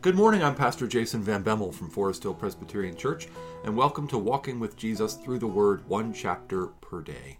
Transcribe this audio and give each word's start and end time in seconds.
Good 0.00 0.14
morning, 0.14 0.44
I'm 0.44 0.54
Pastor 0.54 0.86
Jason 0.86 1.24
Van 1.24 1.42
Bemmel 1.42 1.74
from 1.74 1.90
Forest 1.90 2.22
Hill 2.22 2.32
Presbyterian 2.32 2.96
Church, 2.96 3.26
and 3.64 3.76
welcome 3.76 4.06
to 4.08 4.16
Walking 4.16 4.60
with 4.60 4.76
Jesus 4.76 5.14
Through 5.14 5.40
the 5.40 5.48
Word, 5.48 5.88
one 5.88 6.12
chapter 6.12 6.68
per 6.68 7.00
day. 7.00 7.36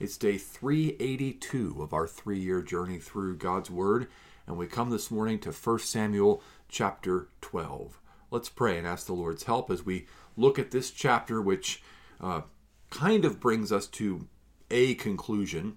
It's 0.00 0.16
day 0.16 0.38
382 0.38 1.76
of 1.82 1.92
our 1.92 2.06
three 2.06 2.38
year 2.38 2.62
journey 2.62 2.98
through 2.98 3.36
God's 3.36 3.70
Word, 3.70 4.08
and 4.46 4.56
we 4.56 4.66
come 4.66 4.88
this 4.88 5.10
morning 5.10 5.38
to 5.40 5.52
1 5.52 5.78
Samuel 5.80 6.42
chapter 6.70 7.28
12. 7.42 8.00
Let's 8.30 8.48
pray 8.48 8.78
and 8.78 8.86
ask 8.86 9.04
the 9.04 9.12
Lord's 9.12 9.42
help 9.42 9.70
as 9.70 9.84
we 9.84 10.06
look 10.34 10.58
at 10.58 10.70
this 10.70 10.90
chapter, 10.90 11.42
which 11.42 11.82
uh, 12.22 12.40
kind 12.88 13.26
of 13.26 13.38
brings 13.38 13.70
us 13.70 13.86
to 13.86 14.26
a 14.70 14.94
conclusion 14.94 15.76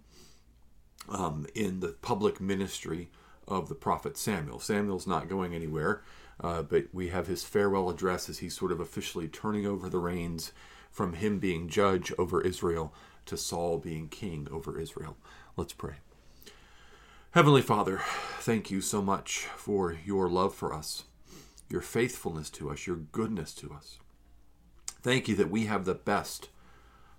um, 1.09 1.45
in 1.53 1.81
the 1.81 1.97
public 2.01 2.39
ministry 2.39 3.09
of 3.49 3.67
the 3.67 3.75
prophet 3.75 4.17
Samuel. 4.17 4.59
Samuel's 4.59 5.05
not 5.07 5.27
going 5.27 5.53
anywhere. 5.53 6.01
Uh, 6.39 6.61
but 6.61 6.85
we 6.91 7.09
have 7.09 7.27
his 7.27 7.43
farewell 7.43 7.89
address 7.89 8.29
as 8.29 8.39
he's 8.39 8.57
sort 8.57 8.71
of 8.71 8.79
officially 8.79 9.27
turning 9.27 9.65
over 9.65 9.89
the 9.89 9.99
reins 9.99 10.51
from 10.89 11.13
him 11.13 11.39
being 11.39 11.67
judge 11.67 12.11
over 12.17 12.41
Israel 12.41 12.93
to 13.25 13.37
Saul 13.37 13.77
being 13.77 14.09
king 14.09 14.47
over 14.51 14.79
Israel. 14.79 15.17
Let's 15.55 15.73
pray. 15.73 15.95
Heavenly 17.31 17.61
Father, 17.61 18.01
thank 18.39 18.69
you 18.71 18.81
so 18.81 19.01
much 19.01 19.45
for 19.55 19.95
your 20.03 20.27
love 20.27 20.53
for 20.53 20.73
us, 20.73 21.03
your 21.69 21.81
faithfulness 21.81 22.49
to 22.51 22.69
us, 22.69 22.85
your 22.85 22.97
goodness 22.97 23.53
to 23.53 23.71
us. 23.71 23.99
Thank 25.01 25.27
you 25.27 25.35
that 25.35 25.49
we 25.49 25.65
have 25.65 25.85
the 25.85 25.95
best 25.95 26.49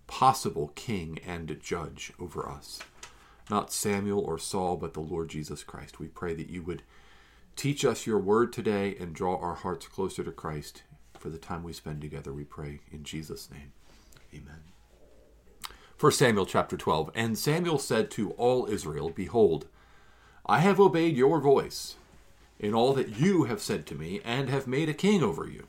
possible 0.06 0.72
king 0.74 1.18
and 1.26 1.58
judge 1.62 2.12
over 2.20 2.46
us. 2.46 2.80
Not 3.48 3.72
Samuel 3.72 4.20
or 4.20 4.38
Saul, 4.38 4.76
but 4.76 4.92
the 4.92 5.00
Lord 5.00 5.30
Jesus 5.30 5.64
Christ. 5.64 5.98
We 5.98 6.08
pray 6.08 6.34
that 6.34 6.50
you 6.50 6.62
would 6.62 6.82
Teach 7.56 7.84
us 7.84 8.06
your 8.06 8.18
word 8.18 8.52
today 8.52 8.96
and 8.98 9.14
draw 9.14 9.36
our 9.38 9.54
hearts 9.54 9.86
closer 9.86 10.24
to 10.24 10.32
Christ 10.32 10.82
for 11.22 11.28
the 11.30 11.38
time 11.38 11.62
we 11.62 11.72
spend 11.72 12.00
together, 12.00 12.32
we 12.32 12.42
pray 12.42 12.80
in 12.90 13.04
Jesus' 13.04 13.48
name. 13.48 13.72
Amen. 14.34 14.62
1 16.00 16.12
Samuel 16.12 16.46
chapter 16.46 16.76
12 16.76 17.12
And 17.14 17.38
Samuel 17.38 17.78
said 17.78 18.10
to 18.12 18.32
all 18.32 18.66
Israel, 18.66 19.10
Behold, 19.10 19.68
I 20.44 20.58
have 20.58 20.80
obeyed 20.80 21.16
your 21.16 21.38
voice 21.38 21.94
in 22.58 22.74
all 22.74 22.92
that 22.94 23.20
you 23.20 23.44
have 23.44 23.60
said 23.60 23.86
to 23.86 23.94
me, 23.94 24.20
and 24.24 24.48
have 24.48 24.66
made 24.66 24.88
a 24.88 24.94
king 24.94 25.22
over 25.22 25.48
you. 25.48 25.66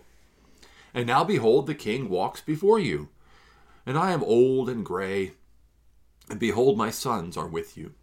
And 0.94 1.08
now 1.08 1.24
behold, 1.24 1.66
the 1.66 1.76
king 1.76 2.08
walks 2.08 2.42
before 2.42 2.80
you, 2.80 3.10
and 3.86 3.98
I 3.98 4.12
am 4.12 4.24
old 4.24 4.70
and 4.70 4.86
gray, 4.86 5.34
and 6.30 6.40
behold, 6.40 6.78
my 6.78 6.92
sons 6.92 7.36
are 7.36 7.48
with 7.48 7.78
you. 7.78 7.94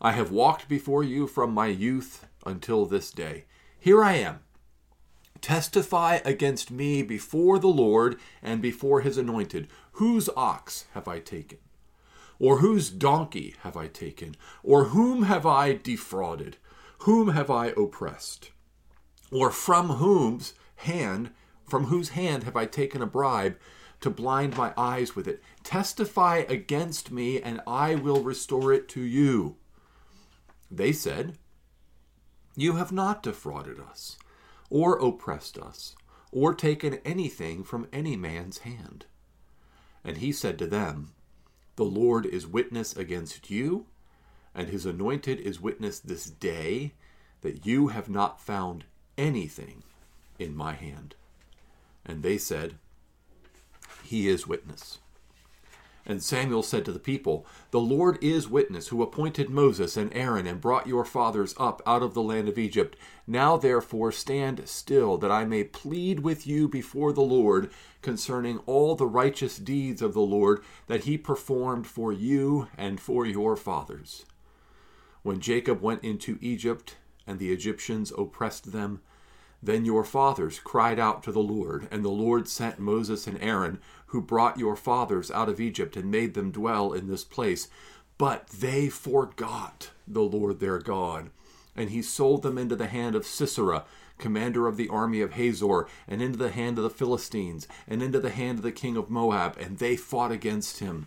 I 0.00 0.12
have 0.12 0.32
walked 0.32 0.68
before 0.68 1.04
you 1.04 1.28
from 1.28 1.54
my 1.54 1.68
youth 1.68 2.26
until 2.44 2.86
this 2.86 3.10
day. 3.10 3.44
Here 3.78 4.02
I 4.02 4.14
am. 4.14 4.40
Testify 5.40 6.20
against 6.24 6.70
me 6.70 7.02
before 7.02 7.58
the 7.58 7.66
Lord 7.66 8.18
and 8.40 8.62
before 8.62 9.00
his 9.00 9.18
anointed. 9.18 9.68
Whose 9.92 10.28
ox 10.36 10.86
have 10.92 11.08
I 11.08 11.18
taken? 11.18 11.58
Or 12.38 12.58
whose 12.58 12.90
donkey 12.90 13.54
have 13.60 13.76
I 13.76 13.88
taken? 13.88 14.36
Or 14.62 14.84
whom 14.86 15.24
have 15.24 15.44
I 15.44 15.74
defrauded? 15.74 16.58
Whom 17.00 17.30
have 17.30 17.50
I 17.50 17.68
oppressed? 17.76 18.50
Or 19.32 19.50
from 19.50 19.88
whose 19.88 20.54
hand, 20.76 21.30
from 21.68 21.86
whose 21.86 22.10
hand 22.10 22.44
have 22.44 22.56
I 22.56 22.66
taken 22.66 23.02
a 23.02 23.06
bribe 23.06 23.58
to 24.00 24.10
blind 24.10 24.56
my 24.56 24.72
eyes 24.76 25.16
with 25.16 25.26
it? 25.26 25.42
Testify 25.64 26.44
against 26.48 27.10
me, 27.10 27.40
and 27.40 27.60
I 27.66 27.96
will 27.96 28.22
restore 28.22 28.72
it 28.72 28.88
to 28.90 29.00
you. 29.00 29.56
They 30.70 30.92
said, 30.92 31.38
you 32.56 32.76
have 32.76 32.92
not 32.92 33.22
defrauded 33.22 33.80
us, 33.80 34.18
or 34.70 34.98
oppressed 34.98 35.58
us, 35.58 35.94
or 36.30 36.54
taken 36.54 36.94
anything 37.04 37.62
from 37.62 37.86
any 37.92 38.16
man's 38.16 38.58
hand. 38.58 39.06
And 40.04 40.18
he 40.18 40.32
said 40.32 40.58
to 40.58 40.66
them, 40.66 41.10
The 41.76 41.84
Lord 41.84 42.26
is 42.26 42.46
witness 42.46 42.96
against 42.96 43.50
you, 43.50 43.86
and 44.54 44.68
his 44.68 44.84
anointed 44.84 45.40
is 45.40 45.60
witness 45.60 45.98
this 45.98 46.26
day, 46.26 46.92
that 47.42 47.66
you 47.66 47.88
have 47.88 48.08
not 48.08 48.40
found 48.40 48.84
anything 49.18 49.82
in 50.38 50.54
my 50.56 50.72
hand. 50.72 51.14
And 52.04 52.22
they 52.22 52.38
said, 52.38 52.74
He 54.02 54.28
is 54.28 54.46
witness. 54.46 54.98
And 56.04 56.22
Samuel 56.22 56.62
said 56.64 56.84
to 56.86 56.92
the 56.92 56.98
people, 56.98 57.46
The 57.70 57.80
Lord 57.80 58.18
is 58.20 58.48
witness, 58.48 58.88
who 58.88 59.02
appointed 59.02 59.48
Moses 59.48 59.96
and 59.96 60.12
Aaron 60.14 60.46
and 60.46 60.60
brought 60.60 60.88
your 60.88 61.04
fathers 61.04 61.54
up 61.58 61.80
out 61.86 62.02
of 62.02 62.14
the 62.14 62.22
land 62.22 62.48
of 62.48 62.58
Egypt. 62.58 62.96
Now 63.26 63.56
therefore 63.56 64.10
stand 64.10 64.68
still, 64.68 65.16
that 65.18 65.30
I 65.30 65.44
may 65.44 65.62
plead 65.62 66.20
with 66.20 66.46
you 66.46 66.68
before 66.68 67.12
the 67.12 67.20
Lord 67.20 67.70
concerning 68.02 68.58
all 68.66 68.96
the 68.96 69.06
righteous 69.06 69.58
deeds 69.58 70.02
of 70.02 70.12
the 70.12 70.20
Lord 70.20 70.62
that 70.88 71.04
he 71.04 71.16
performed 71.16 71.86
for 71.86 72.12
you 72.12 72.66
and 72.76 73.00
for 73.00 73.24
your 73.24 73.56
fathers. 73.56 74.24
When 75.22 75.38
Jacob 75.38 75.80
went 75.80 76.02
into 76.02 76.36
Egypt, 76.40 76.96
and 77.26 77.38
the 77.38 77.52
Egyptians 77.52 78.12
oppressed 78.18 78.72
them, 78.72 79.00
then 79.62 79.84
your 79.84 80.02
fathers 80.02 80.58
cried 80.58 80.98
out 80.98 81.22
to 81.22 81.30
the 81.30 81.42
Lord, 81.42 81.86
and 81.90 82.04
the 82.04 82.08
Lord 82.08 82.48
sent 82.48 82.80
Moses 82.80 83.28
and 83.28 83.40
Aaron, 83.40 83.78
who 84.06 84.20
brought 84.20 84.58
your 84.58 84.74
fathers 84.74 85.30
out 85.30 85.48
of 85.48 85.60
Egypt 85.60 85.96
and 85.96 86.10
made 86.10 86.34
them 86.34 86.50
dwell 86.50 86.92
in 86.92 87.06
this 87.06 87.22
place. 87.22 87.68
But 88.18 88.48
they 88.48 88.88
forgot 88.88 89.90
the 90.06 90.22
Lord 90.22 90.58
their 90.58 90.78
God, 90.78 91.30
and 91.76 91.90
he 91.90 92.02
sold 92.02 92.42
them 92.42 92.58
into 92.58 92.74
the 92.74 92.88
hand 92.88 93.14
of 93.14 93.24
Sisera, 93.24 93.84
commander 94.18 94.66
of 94.66 94.76
the 94.76 94.88
army 94.88 95.20
of 95.20 95.32
Hazor, 95.32 95.86
and 96.08 96.20
into 96.20 96.38
the 96.38 96.50
hand 96.50 96.76
of 96.78 96.84
the 96.84 96.90
Philistines, 96.90 97.68
and 97.86 98.02
into 98.02 98.18
the 98.18 98.30
hand 98.30 98.58
of 98.58 98.64
the 98.64 98.72
king 98.72 98.96
of 98.96 99.10
Moab, 99.10 99.56
and 99.60 99.78
they 99.78 99.96
fought 99.96 100.32
against 100.32 100.80
him. 100.80 101.06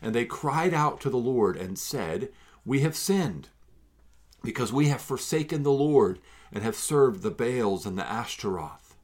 And 0.00 0.14
they 0.14 0.24
cried 0.24 0.72
out 0.72 1.00
to 1.00 1.10
the 1.10 1.16
Lord 1.16 1.56
and 1.56 1.76
said, 1.76 2.28
We 2.64 2.80
have 2.80 2.94
sinned, 2.94 3.48
because 4.44 4.72
we 4.72 4.88
have 4.88 5.00
forsaken 5.00 5.64
the 5.64 5.72
Lord 5.72 6.20
and 6.52 6.62
have 6.62 6.76
served 6.76 7.22
the 7.22 7.30
Baals 7.30 7.86
and 7.86 7.98
the 7.98 8.08
Ashtaroth. 8.08 8.96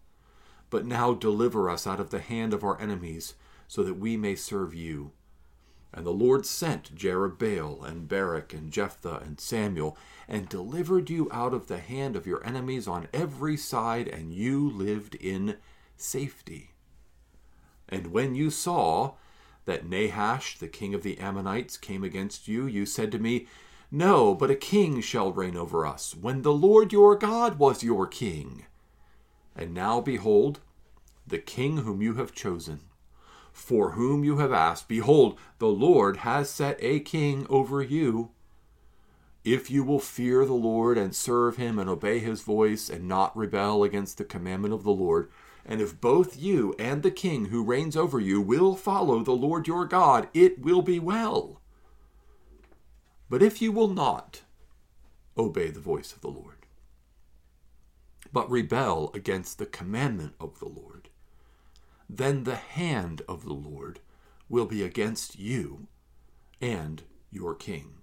But 0.71 0.87
now 0.87 1.13
deliver 1.13 1.69
us 1.69 1.87
out 1.87 2.01
of 2.01 2.11
the 2.11 2.21
hand 2.21 2.55
of 2.55 2.65
our 2.65 2.81
enemies, 2.81 3.35
so 3.69 3.83
that 3.83 3.99
we 3.99 4.17
may 4.17 4.35
serve 4.35 4.75
you. 4.75 5.13
And 5.95 6.07
the 6.07 6.11
Lord 6.11 6.47
sent 6.47 6.95
Jerubbaal 6.95 7.85
and 7.85 8.09
Barak 8.09 8.55
and 8.55 8.73
Jephthah 8.73 9.23
and 9.25 9.39
Samuel, 9.39 9.99
and 10.27 10.49
delivered 10.49 11.11
you 11.11 11.29
out 11.31 11.53
of 11.53 11.67
the 11.67 11.79
hand 11.79 12.17
of 12.17 12.27
your 12.27 12.45
enemies 12.47 12.89
on 12.89 13.09
every 13.13 13.57
side, 13.59 14.09
and 14.09 14.33
you 14.33 14.71
lived 14.71 15.15
in 15.17 15.59
safety. 15.97 16.71
And 17.89 18.07
when 18.07 18.35
you 18.35 18.49
saw 18.49 19.15
that 19.67 19.87
Nahash, 19.87 20.59
the 20.59 20.69
king 20.69 20.95
of 20.95 21.03
the 21.03 21.19
Ammonites, 21.19 21.77
came 21.77 22.03
against 22.03 22.49
you, 22.49 22.67
you 22.67 22.87
said 22.87 23.13
to 23.13 23.19
me, 23.19 23.47
no, 23.95 24.35
but 24.35 24.51
a 24.51 24.57
king 24.57 25.03
shall 25.03 25.31
reign 25.33 25.55
over 25.55 25.85
us, 25.85 26.17
when 26.19 26.41
the 26.41 26.53
Lord 26.53 26.93
your 26.93 27.15
God 27.15 27.59
was 27.59 27.85
your 27.85 28.07
king. 28.07 28.65
And 29.55 29.75
now 29.75 30.01
behold, 30.01 30.61
the 31.27 31.39
king 31.39 31.79
whom 31.79 32.01
you 32.01 32.15
have 32.15 32.33
chosen, 32.33 32.81
for 33.53 33.93
whom 33.93 34.25
you 34.25 34.39
have 34.39 34.53
asked, 34.53 34.89
behold, 34.89 35.39
the 35.59 35.69
Lord 35.69 36.19
has 36.19 36.49
set 36.49 36.79
a 36.81 37.01
king 37.01 37.47
over 37.51 37.83
you. 37.83 38.31
If 39.45 39.71
you 39.71 39.85
will 39.85 39.99
fear 39.99 40.47
the 40.47 40.55
Lord 40.55 40.97
and 40.97 41.15
serve 41.15 41.57
him 41.57 41.79
and 41.79 41.91
obey 41.91 42.19
his 42.19 42.41
voice 42.41 42.89
and 42.89 43.07
not 43.07 43.37
rebel 43.37 43.85
against 43.85 44.17
the 44.17 44.25
commandment 44.25 44.73
of 44.73 44.85
the 44.85 44.91
Lord, 44.91 45.29
and 45.67 45.81
if 45.81 46.01
both 46.01 46.41
you 46.41 46.75
and 46.79 47.03
the 47.03 47.11
king 47.11 47.47
who 47.47 47.63
reigns 47.63 47.97
over 47.97 48.19
you 48.19 48.41
will 48.41 48.75
follow 48.75 49.23
the 49.23 49.33
Lord 49.33 49.67
your 49.67 49.85
God, 49.85 50.29
it 50.33 50.61
will 50.61 50.83
be 50.83 50.99
well. 50.99 51.62
But 53.33 53.43
if 53.43 53.63
you 53.63 53.73
will 53.73 53.89
not 53.89 54.43
obey 55.39 55.71
the 55.71 55.81
voice 55.81 56.13
of 56.13 56.21
the 56.21 56.29
Lord, 56.29 56.67
but 58.31 58.51
rebel 58.51 59.11
against 59.15 59.57
the 59.57 59.65
commandment 59.65 60.35
of 60.39 60.59
the 60.59 60.69
Lord, 60.69 61.09
then 62.11 62.45
the 62.45 62.57
hand 62.57 63.23
of 63.27 63.47
the 63.47 63.55
Lord 63.55 64.01
will 64.51 64.67
be 64.67 64.83
against 64.83 65.39
you 65.39 65.87
and 66.61 67.05
your 67.31 67.55
king. 67.55 68.03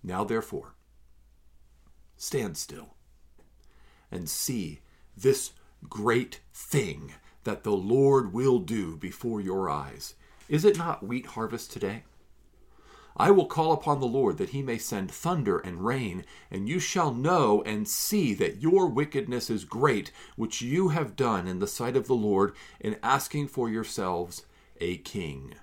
Now, 0.00 0.22
therefore, 0.22 0.76
stand 2.16 2.56
still 2.56 2.94
and 4.12 4.30
see 4.30 4.78
this 5.16 5.54
great 5.88 6.38
thing 6.52 7.14
that 7.42 7.64
the 7.64 7.72
Lord 7.72 8.32
will 8.32 8.60
do 8.60 8.96
before 8.96 9.40
your 9.40 9.68
eyes. 9.68 10.14
Is 10.48 10.64
it 10.64 10.78
not 10.78 11.04
wheat 11.04 11.26
harvest 11.26 11.72
today? 11.72 12.04
I 13.16 13.30
will 13.30 13.46
call 13.46 13.72
upon 13.72 14.00
the 14.00 14.06
Lord 14.06 14.38
that 14.38 14.50
he 14.50 14.62
may 14.62 14.78
send 14.78 15.10
thunder 15.10 15.58
and 15.58 15.84
rain, 15.84 16.24
and 16.50 16.68
you 16.68 16.80
shall 16.80 17.14
know 17.14 17.62
and 17.62 17.86
see 17.86 18.34
that 18.34 18.60
your 18.60 18.88
wickedness 18.88 19.50
is 19.50 19.64
great, 19.64 20.10
which 20.36 20.62
you 20.62 20.88
have 20.88 21.14
done 21.14 21.46
in 21.46 21.60
the 21.60 21.68
sight 21.68 21.96
of 21.96 22.08
the 22.08 22.14
Lord 22.14 22.54
in 22.80 22.98
asking 23.02 23.48
for 23.48 23.70
yourselves 23.70 24.46
a 24.80 24.96
king. 24.98 25.54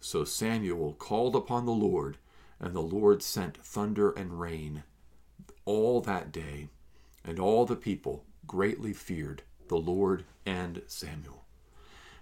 So 0.00 0.22
Samuel 0.22 0.92
called 0.92 1.34
upon 1.34 1.66
the 1.66 1.72
Lord, 1.72 2.18
and 2.60 2.74
the 2.74 2.80
Lord 2.80 3.22
sent 3.22 3.56
thunder 3.56 4.12
and 4.12 4.40
rain 4.40 4.84
all 5.64 6.00
that 6.02 6.30
day, 6.30 6.68
and 7.24 7.40
all 7.40 7.66
the 7.66 7.76
people 7.76 8.24
greatly 8.46 8.92
feared 8.92 9.42
the 9.66 9.76
Lord 9.76 10.24
and 10.46 10.82
Samuel. 10.86 11.44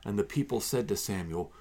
And 0.05 0.19
the 0.19 0.25
people 0.25 0.61
said 0.61 0.89
to 0.89 0.97
Samuel, 0.97 1.53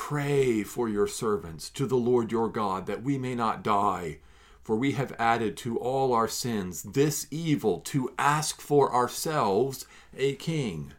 Pray 0.00 0.62
for 0.62 0.88
your 0.88 1.08
servants 1.08 1.68
to 1.68 1.84
the 1.84 1.96
Lord 1.96 2.32
your 2.32 2.48
God, 2.48 2.86
that 2.86 3.02
we 3.02 3.18
may 3.18 3.34
not 3.34 3.64
die. 3.64 4.20
For 4.62 4.74
we 4.74 4.92
have 4.92 5.12
added 5.18 5.54
to 5.58 5.76
all 5.76 6.14
our 6.14 6.28
sins 6.28 6.82
this 6.82 7.26
evil 7.30 7.80
to 7.80 8.14
ask 8.16 8.60
for 8.60 8.94
ourselves 8.94 9.86
a 10.16 10.34
king. 10.36 10.94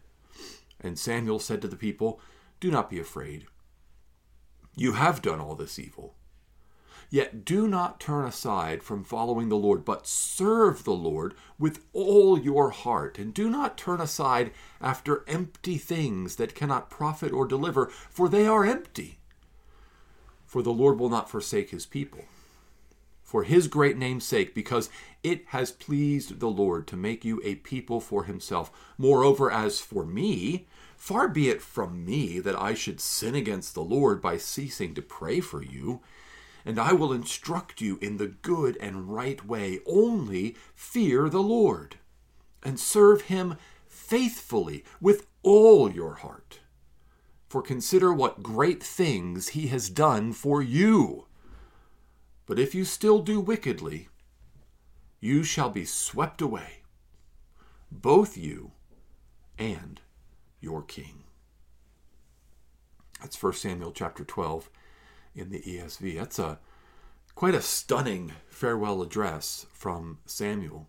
And 0.78 0.96
Samuel 0.96 1.40
said 1.40 1.60
to 1.62 1.66
the 1.66 1.76
people, 1.76 2.20
Do 2.60 2.70
not 2.70 2.88
be 2.88 3.00
afraid. 3.00 3.46
You 4.76 4.92
have 4.92 5.22
done 5.22 5.40
all 5.40 5.56
this 5.56 5.78
evil. 5.78 6.14
Yet 7.12 7.44
do 7.44 7.66
not 7.66 7.98
turn 7.98 8.24
aside 8.24 8.84
from 8.84 9.02
following 9.02 9.48
the 9.48 9.56
Lord, 9.56 9.84
but 9.84 10.06
serve 10.06 10.84
the 10.84 10.92
Lord 10.92 11.34
with 11.58 11.84
all 11.92 12.38
your 12.38 12.70
heart, 12.70 13.18
and 13.18 13.34
do 13.34 13.50
not 13.50 13.76
turn 13.76 14.00
aside 14.00 14.52
after 14.80 15.24
empty 15.26 15.76
things 15.76 16.36
that 16.36 16.54
cannot 16.54 16.88
profit 16.88 17.32
or 17.32 17.46
deliver, 17.46 17.86
for 18.08 18.28
they 18.28 18.46
are 18.46 18.64
empty. 18.64 19.18
For 20.46 20.62
the 20.62 20.72
Lord 20.72 21.00
will 21.00 21.10
not 21.10 21.28
forsake 21.28 21.70
his 21.70 21.84
people. 21.84 22.26
For 23.24 23.42
his 23.42 23.66
great 23.66 23.96
name's 23.96 24.24
sake, 24.24 24.54
because 24.54 24.88
it 25.24 25.46
has 25.48 25.72
pleased 25.72 26.38
the 26.38 26.48
Lord 26.48 26.86
to 26.88 26.96
make 26.96 27.24
you 27.24 27.40
a 27.44 27.56
people 27.56 28.00
for 28.00 28.24
himself. 28.24 28.70
Moreover, 28.96 29.50
as 29.50 29.80
for 29.80 30.06
me, 30.06 30.68
far 30.96 31.26
be 31.28 31.48
it 31.48 31.60
from 31.60 32.04
me 32.04 32.38
that 32.38 32.60
I 32.60 32.74
should 32.74 33.00
sin 33.00 33.34
against 33.34 33.74
the 33.74 33.82
Lord 33.82 34.20
by 34.20 34.36
ceasing 34.36 34.94
to 34.94 35.02
pray 35.02 35.40
for 35.40 35.62
you 35.62 36.00
and 36.64 36.78
I 36.78 36.92
will 36.92 37.12
instruct 37.12 37.80
you 37.80 37.98
in 38.00 38.16
the 38.16 38.26
good 38.26 38.76
and 38.78 39.12
right 39.14 39.44
way. 39.46 39.80
Only 39.86 40.56
fear 40.74 41.28
the 41.28 41.42
Lord, 41.42 41.96
and 42.62 42.78
serve 42.78 43.22
him 43.22 43.56
faithfully 43.88 44.84
with 45.00 45.26
all 45.42 45.90
your 45.90 46.14
heart. 46.14 46.60
For 47.48 47.62
consider 47.62 48.12
what 48.12 48.42
great 48.42 48.82
things 48.82 49.48
he 49.48 49.68
has 49.68 49.90
done 49.90 50.32
for 50.32 50.62
you. 50.62 51.26
But 52.46 52.58
if 52.58 52.74
you 52.74 52.84
still 52.84 53.20
do 53.20 53.40
wickedly, 53.40 54.08
you 55.20 55.42
shall 55.42 55.70
be 55.70 55.84
swept 55.84 56.40
away, 56.40 56.82
both 57.90 58.36
you 58.36 58.72
and 59.58 60.00
your 60.60 60.82
king. 60.82 61.24
That's 63.20 63.40
1 63.40 63.52
Samuel 63.52 63.92
chapter 63.92 64.24
12 64.24 64.70
in 65.34 65.50
the 65.50 65.60
ESV. 65.60 66.18
That's 66.18 66.38
a 66.38 66.58
quite 67.34 67.54
a 67.54 67.62
stunning 67.62 68.32
farewell 68.48 69.02
address 69.02 69.66
from 69.72 70.18
Samuel. 70.26 70.88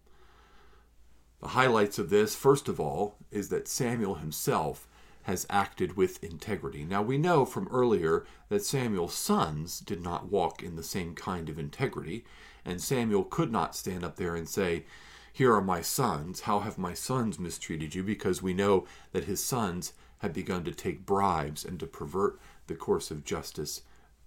The 1.40 1.50
highlights 1.50 1.98
of 1.98 2.10
this, 2.10 2.36
first 2.36 2.68
of 2.68 2.80
all, 2.80 3.16
is 3.32 3.50
that 3.50 3.68
Samuel 3.68 4.16
himself 4.16 4.88
has 5.24 5.46
acted 5.50 5.96
with 5.96 6.24
integrity. 6.24 6.84
Now, 6.84 7.02
we 7.02 7.18
know 7.18 7.46
from 7.46 7.68
earlier 7.70 8.26
that 8.50 8.66
Samuel's 8.66 9.14
sons 9.14 9.80
did 9.80 10.04
not 10.04 10.32
walk 10.32 10.62
in 10.62 10.76
the 10.76 10.84
same 10.84 11.16
kind 11.16 11.48
of 11.48 11.60
integrity, 11.60 12.26
and 12.66 12.82
Samuel 12.82 13.24
could 13.24 13.52
not 13.52 13.76
stand 13.76 14.04
up 14.04 14.18
there 14.18 14.36
and 14.36 14.50
say, 14.50 14.86
Here 15.32 15.54
are 15.54 15.62
my 15.62 15.82
sons. 15.82 16.42
How 16.42 16.60
have 16.60 16.78
my 16.78 16.94
sons 16.94 17.40
mistreated 17.40 17.96
you? 17.96 18.04
Because 18.04 18.42
we 18.42 18.54
know 18.54 18.86
that 19.12 19.26
his 19.26 19.44
sons 19.44 19.94
had 20.20 20.34
begun 20.34 20.64
to 20.64 20.72
take 20.72 21.06
bribes 21.06 21.64
and 21.66 21.80
to 21.80 21.88
pervert 21.88 22.40
the 22.68 22.76
course 22.76 23.10
of 23.10 23.24
justice 23.24 23.82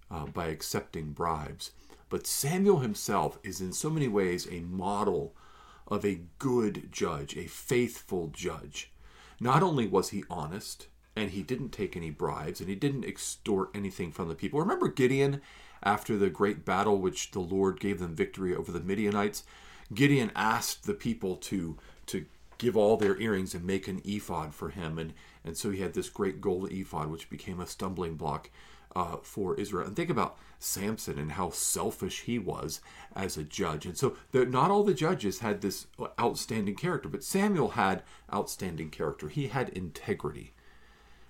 uh, 0.09 0.25
by 0.25 0.47
accepting 0.47 1.11
bribes. 1.11 1.71
But 2.09 2.27
Samuel 2.27 2.79
himself 2.79 3.39
is 3.43 3.61
in 3.61 3.73
so 3.73 3.89
many 3.89 4.07
ways 4.07 4.47
a 4.49 4.59
model 4.61 5.33
of 5.87 6.05
a 6.05 6.21
good 6.39 6.89
judge, 6.91 7.35
a 7.35 7.47
faithful 7.47 8.27
judge. 8.33 8.91
Not 9.39 9.63
only 9.63 9.87
was 9.87 10.09
he 10.09 10.23
honest, 10.29 10.87
and 11.15 11.31
he 11.31 11.43
didn't 11.43 11.69
take 11.69 11.95
any 11.95 12.09
bribes, 12.09 12.59
and 12.59 12.69
he 12.69 12.75
didn't 12.75 13.05
extort 13.05 13.69
anything 13.73 14.11
from 14.11 14.27
the 14.27 14.35
people. 14.35 14.59
Remember 14.59 14.87
Gideon 14.87 15.41
after 15.83 16.17
the 16.17 16.29
great 16.29 16.65
battle 16.65 16.97
which 16.97 17.31
the 17.31 17.39
Lord 17.39 17.79
gave 17.79 17.99
them 17.99 18.15
victory 18.15 18.55
over 18.55 18.71
the 18.71 18.79
Midianites? 18.79 19.43
Gideon 19.93 20.31
asked 20.35 20.85
the 20.85 20.93
people 20.93 21.35
to 21.37 21.77
to 22.07 22.25
give 22.57 22.77
all 22.77 22.97
their 22.97 23.19
earrings 23.19 23.53
and 23.53 23.65
make 23.65 23.87
an 23.87 24.01
ephod 24.05 24.53
for 24.53 24.69
him, 24.69 24.97
and, 24.97 25.13
and 25.43 25.57
so 25.57 25.71
he 25.71 25.81
had 25.81 25.93
this 25.93 26.09
great 26.09 26.39
gold 26.39 26.71
ephod, 26.71 27.09
which 27.09 27.29
became 27.29 27.59
a 27.59 27.67
stumbling 27.67 28.15
block 28.15 28.49
uh, 28.95 29.17
for 29.21 29.55
Israel. 29.59 29.87
And 29.87 29.95
think 29.95 30.09
about 30.09 30.37
Samson 30.59 31.19
and 31.19 31.33
how 31.33 31.49
selfish 31.49 32.21
he 32.21 32.39
was 32.39 32.81
as 33.15 33.37
a 33.37 33.43
judge. 33.43 33.85
And 33.85 33.97
so 33.97 34.15
the, 34.31 34.45
not 34.45 34.71
all 34.71 34.83
the 34.83 34.93
judges 34.93 35.39
had 35.39 35.61
this 35.61 35.87
outstanding 36.19 36.75
character, 36.75 37.09
but 37.09 37.23
Samuel 37.23 37.69
had 37.69 38.03
outstanding 38.33 38.89
character. 38.89 39.27
He 39.27 39.47
had 39.47 39.69
integrity. 39.69 40.53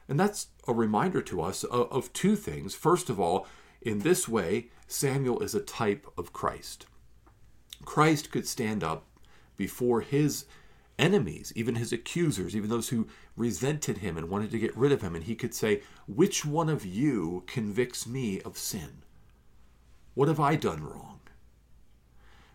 And 0.08 0.20
that's 0.20 0.48
a 0.68 0.74
reminder 0.74 1.22
to 1.24 1.42
us 1.42 1.64
of, 1.64 1.92
of 1.92 2.14
two 2.14 2.36
things. 2.36 2.76
First 2.76 3.10
of 3.10 3.20
all, 3.20 3.48
in 3.82 4.00
this 4.00 4.28
way, 4.28 4.68
Samuel 4.88 5.42
is 5.42 5.56
a 5.56 5.60
type 5.60 6.06
of 6.18 6.34
Christ. 6.34 6.86
Christ 7.84 8.32
could 8.32 8.48
stand 8.48 8.84
up 8.84 9.06
before 9.58 10.02
his 10.02 10.46
enemies, 10.98 11.52
even 11.56 11.76
his 11.76 11.92
accusers, 11.92 12.56
even 12.56 12.70
those 12.70 12.90
who 12.90 13.08
resented 13.36 14.00
him 14.00 14.18
and 14.18 14.30
wanted 14.30 14.52
to 14.52 14.60
get 14.60 14.76
rid 14.78 14.92
of 14.92 15.02
him. 15.02 15.16
And 15.16 15.26
he 15.26 15.36
could 15.36 15.54
say, 15.54 15.82
Which 16.08 16.46
one 16.46 16.70
of 16.70 16.86
you 16.86 17.44
convicts 17.48 18.08
me 18.08 18.42
of 18.42 18.58
sin? 18.58 19.04
What 20.14 20.28
have 20.28 20.40
I 20.40 20.56
done 20.56 20.84
wrong? 20.84 21.20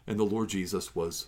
And 0.06 0.18
the 0.18 0.24
Lord 0.24 0.48
Jesus 0.48 0.94
was 0.94 1.26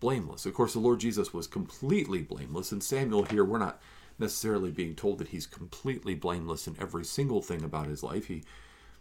blameless. 0.00 0.46
Of 0.46 0.54
course, 0.54 0.72
the 0.72 0.80
Lord 0.80 1.00
Jesus 1.00 1.32
was 1.32 1.46
completely 1.46 2.22
blameless. 2.22 2.72
And 2.72 2.82
Samuel 2.82 3.24
here, 3.24 3.44
we're 3.44 3.58
not 3.58 3.80
necessarily 4.18 4.70
being 4.70 4.94
told 4.94 5.18
that 5.18 5.28
he's 5.28 5.46
completely 5.46 6.14
blameless 6.14 6.66
in 6.66 6.76
every 6.80 7.04
single 7.04 7.40
thing 7.40 7.62
about 7.62 7.86
his 7.86 8.02
life. 8.02 8.26
He 8.26 8.42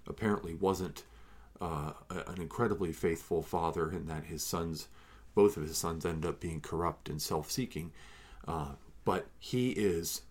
apparently 0.07 0.53
wasn't 0.53 1.03
uh, 1.59 1.91
an 2.09 2.39
incredibly 2.39 2.93
faithful 2.93 3.41
father, 3.41 3.91
in 3.91 4.05
that 4.07 4.25
his 4.25 4.43
sons 4.43 4.87
both 5.39 5.55
of 5.55 5.63
his 5.63 5.77
sons 5.77 6.05
end 6.05 6.25
up 6.25 6.37
being 6.41 6.59
corrupt 6.59 7.07
and 7.07 7.21
self-seeking. 7.21 7.91
Uh, 8.45 8.71
but 9.05 9.23
he 9.39 9.69
is 9.69 10.23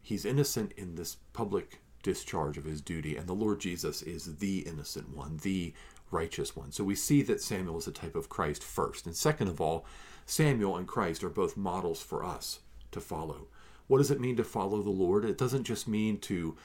he's 0.00 0.24
innocent 0.24 0.72
in 0.76 0.94
this 0.94 1.18
public 1.34 1.80
discharge 2.02 2.56
of 2.56 2.64
his 2.64 2.80
duty, 2.80 3.12
and 3.18 3.26
the 3.26 3.42
Lord 3.44 3.60
Jesus 3.60 4.00
is 4.14 4.38
the 4.38 4.60
innocent 4.60 5.14
one, 5.14 5.36
the 5.42 5.74
righteous 6.10 6.56
one. 6.56 6.72
So 6.72 6.82
we 6.82 6.94
see 6.94 7.20
that 7.24 7.42
Samuel 7.42 7.76
is 7.76 7.86
a 7.86 7.92
type 7.92 8.16
of 8.16 8.30
Christ 8.30 8.62
first. 8.64 9.06
And 9.06 9.14
second 9.14 9.48
of 9.48 9.60
all, 9.60 9.84
Samuel 10.24 10.78
and 10.78 10.88
Christ 10.88 11.22
are 11.24 11.40
both 11.40 11.56
models 11.70 12.00
for 12.00 12.24
us 12.24 12.60
to 12.92 13.00
follow. 13.00 13.48
What 13.86 13.98
does 13.98 14.10
it 14.10 14.20
mean 14.20 14.36
to 14.36 14.44
follow 14.44 14.80
the 14.82 15.00
Lord? 15.04 15.24
It 15.24 15.36
doesn't 15.36 15.64
just 15.64 15.86
mean 15.86 16.18
to 16.20 16.56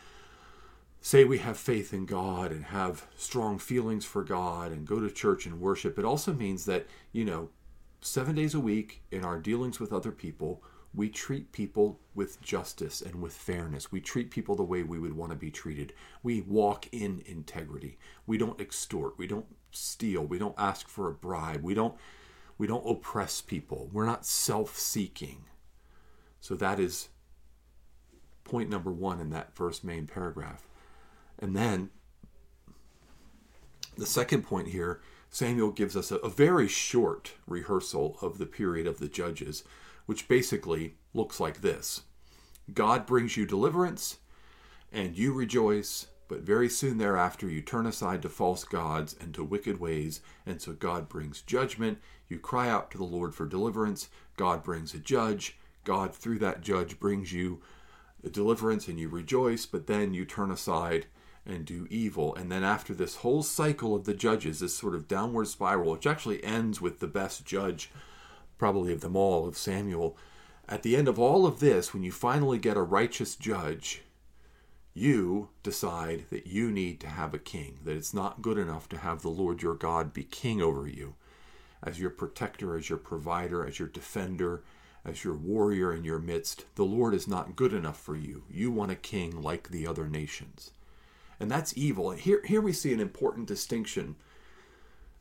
say 1.01 1.25
we 1.25 1.39
have 1.39 1.57
faith 1.57 1.93
in 1.93 2.05
God 2.05 2.51
and 2.51 2.63
have 2.65 3.07
strong 3.17 3.59
feelings 3.59 4.05
for 4.05 4.23
God 4.23 4.71
and 4.71 4.87
go 4.87 5.01
to 5.01 5.11
church 5.11 5.45
and 5.45 5.59
worship. 5.59 5.99
It 5.99 6.05
also 6.05 6.31
means 6.31 6.63
that, 6.65 6.87
you 7.11 7.25
know, 7.25 7.49
seven 8.03 8.35
days 8.35 8.53
a 8.53 8.59
week 8.59 9.01
in 9.11 9.23
our 9.23 9.39
dealings 9.39 9.79
with 9.79 9.93
other 9.93 10.11
people, 10.11 10.61
we 10.93 11.09
treat 11.09 11.51
people 11.51 11.99
with 12.13 12.41
justice 12.41 13.01
and 13.01 13.21
with 13.21 13.33
fairness. 13.33 13.91
We 13.91 13.99
treat 13.99 14.29
people 14.29 14.55
the 14.55 14.63
way 14.63 14.83
we 14.83 14.99
would 14.99 15.15
want 15.15 15.31
to 15.31 15.37
be 15.37 15.49
treated. 15.49 15.93
We 16.21 16.41
walk 16.41 16.87
in 16.91 17.23
integrity. 17.25 17.97
We 18.27 18.37
don't 18.37 18.61
extort. 18.61 19.17
We 19.17 19.25
don't 19.25 19.47
steal. 19.71 20.23
We 20.23 20.37
don't 20.37 20.55
ask 20.57 20.87
for 20.87 21.09
a 21.09 21.13
bribe. 21.13 21.63
We 21.63 21.73
don't 21.73 21.95
we 22.59 22.67
don't 22.67 22.87
oppress 22.87 23.41
people. 23.41 23.89
We're 23.91 24.05
not 24.05 24.27
self-seeking. 24.27 25.45
So 26.39 26.53
that 26.55 26.79
is 26.79 27.09
point 28.43 28.69
number 28.69 28.91
1 28.91 29.19
in 29.19 29.31
that 29.31 29.55
first 29.55 29.83
main 29.83 30.05
paragraph. 30.05 30.67
And 31.39 31.55
then 31.55 31.89
the 33.97 34.05
second 34.05 34.43
point 34.43 34.67
here 34.67 35.01
Samuel 35.33 35.71
gives 35.71 35.97
us 35.97 36.11
a, 36.11 36.17
a, 36.17 36.29
very 36.29 36.67
short 36.67 37.33
rehearsal 37.47 38.19
of 38.21 38.37
the 38.37 38.45
period 38.45 38.85
of 38.85 38.99
the 38.99 39.07
judges, 39.07 39.63
which 40.05 40.27
basically 40.27 40.93
looks 41.11 41.39
like 41.39 41.61
this 41.61 42.03
God 42.71 43.07
brings 43.07 43.35
you 43.35 43.47
deliverance, 43.47 44.19
and 44.91 45.17
you 45.17 45.33
rejoice, 45.33 46.05
but 46.27 46.41
very 46.41 46.69
soon 46.69 46.99
thereafter 46.99 47.49
you 47.49 47.63
turn 47.63 47.87
aside 47.87 48.21
to 48.21 48.29
false 48.29 48.63
gods 48.63 49.15
and 49.19 49.33
to 49.33 49.43
wicked 49.43 49.79
ways, 49.79 50.21
and 50.45 50.61
so 50.61 50.73
God 50.73 51.09
brings 51.09 51.41
judgment. 51.41 51.97
You 52.29 52.37
cry 52.37 52.69
out 52.69 52.91
to 52.91 52.99
the 52.99 53.03
Lord 53.03 53.33
for 53.33 53.47
deliverance, 53.47 54.09
God 54.37 54.63
brings 54.63 54.93
a 54.93 54.99
judge. 54.99 55.57
God, 55.83 56.13
through 56.13 56.39
that 56.39 56.61
judge, 56.61 56.99
brings 56.99 57.33
you 57.33 57.59
deliverance, 58.31 58.87
and 58.87 58.99
you 58.99 59.09
rejoice, 59.09 59.65
but 59.65 59.87
then 59.87 60.13
you 60.13 60.25
turn 60.25 60.51
aside 60.51 61.07
and 61.45 61.65
do 61.65 61.87
evil. 61.89 62.33
And 62.35 62.51
then 62.51 62.63
after 62.63 62.93
this 62.93 63.17
whole 63.17 63.43
cycle 63.43 63.95
of 63.95 64.05
the 64.05 64.13
judges, 64.13 64.59
this 64.59 64.75
sort 64.75 64.95
of 64.95 65.07
downward 65.07 65.47
spiral, 65.47 65.91
which 65.91 66.07
actually 66.07 66.43
ends 66.43 66.79
with 66.79 66.99
the 66.99 67.07
best 67.07 67.45
judge, 67.45 67.91
probably 68.57 68.93
of 68.93 69.01
them 69.01 69.15
all, 69.15 69.47
of 69.47 69.57
Samuel, 69.57 70.17
at 70.69 70.83
the 70.83 70.95
end 70.95 71.07
of 71.07 71.19
all 71.19 71.45
of 71.45 71.59
this, 71.59 71.93
when 71.93 72.03
you 72.03 72.11
finally 72.11 72.57
get 72.57 72.77
a 72.77 72.81
righteous 72.81 73.35
judge, 73.35 74.01
you 74.93 75.49
decide 75.63 76.25
that 76.29 76.47
you 76.47 76.71
need 76.71 76.99
to 77.01 77.07
have 77.07 77.33
a 77.33 77.39
king, 77.39 77.79
that 77.83 77.97
it's 77.97 78.13
not 78.13 78.41
good 78.41 78.57
enough 78.57 78.87
to 78.89 78.97
have 78.97 79.21
the 79.21 79.29
Lord 79.29 79.61
your 79.61 79.75
God 79.75 80.13
be 80.13 80.23
king 80.23 80.61
over 80.61 80.87
you, 80.87 81.15
as 81.81 81.99
your 81.99 82.11
protector, 82.11 82.77
as 82.77 82.89
your 82.89 82.99
provider, 82.99 83.65
as 83.65 83.79
your 83.79 83.89
defender, 83.89 84.63
as 85.03 85.23
your 85.25 85.35
warrior 85.35 85.93
in 85.93 86.05
your 86.05 86.19
midst. 86.19 86.65
The 86.75 86.85
Lord 86.85 87.13
is 87.13 87.27
not 87.27 87.57
good 87.57 87.73
enough 87.73 87.99
for 87.99 88.15
you. 88.15 88.43
You 88.49 88.71
want 88.71 88.91
a 88.91 88.95
king 88.95 89.41
like 89.41 89.69
the 89.69 89.85
other 89.85 90.07
nations. 90.07 90.71
And 91.43 91.51
that's 91.51 91.77
evil. 91.77 92.11
Here, 92.11 92.41
here 92.45 92.61
we 92.61 92.71
see 92.71 92.93
an 92.93 93.01
important 93.01 93.47
distinction. 93.47 94.15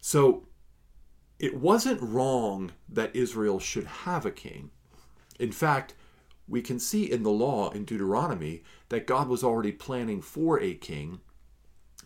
So, 0.01 0.47
it 1.41 1.57
wasn't 1.57 2.01
wrong 2.01 2.71
that 2.89 3.17
Israel 3.17 3.59
should 3.59 3.85
have 3.85 4.25
a 4.25 4.31
king. 4.31 4.71
In 5.41 5.51
fact, 5.51 5.95
we 6.47 6.63
can 6.63 6.79
see 6.79 7.11
in 7.11 7.25
the 7.25 7.33
law 7.33 7.71
in 7.71 7.85
Deuteronomy 7.85 8.63
that 8.89 9.09
God 9.09 9.27
was 9.27 9.43
already 9.43 9.73
planning 9.73 10.23
for 10.23 10.61
a 10.61 10.75
king. 10.75 11.19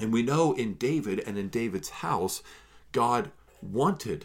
And 0.01 0.11
we 0.15 0.23
know 0.23 0.55
in 0.55 0.75
David 0.75 1.21
and 1.21 1.37
in 1.37 1.51
David's 1.51 1.91
house, 1.91 2.43
God 2.93 3.31
wanted 3.61 4.25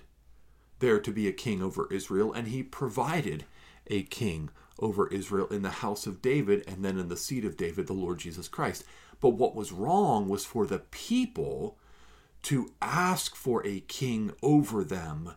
there 0.80 1.02
to 1.02 1.12
be 1.12 1.28
a 1.28 1.34
king 1.34 1.62
over 1.62 1.92
Israel, 1.92 2.32
and 2.32 2.48
he 2.48 2.64
provided 2.64 3.44
a 3.88 4.04
king 4.04 4.50
over 4.80 5.08
Israel 5.10 5.48
in 5.48 5.62
the 5.62 5.70
house 5.70 6.08
of 6.08 6.22
David 6.22 6.64
and 6.68 6.86
then 6.86 6.98
in 6.98 7.10
the 7.10 7.18
seed 7.18 7.44
of 7.44 7.58
David, 7.58 7.88
the 7.88 7.94
Lord 7.94 8.20
Jesus 8.20 8.48
Christ. 8.48 8.86
But 9.22 9.30
what 9.30 9.56
was 9.56 9.72
wrong 9.72 10.28
was 10.28 10.44
for 10.44 10.66
the 10.66 10.80
people 10.80 11.78
to 12.44 12.74
ask 12.82 13.36
for 13.36 13.66
a 13.66 13.82
king 13.82 14.34
over 14.42 14.84
them 14.84 15.36